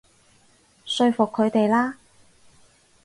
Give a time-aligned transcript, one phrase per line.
[0.83, 1.97] 說服佢哋啦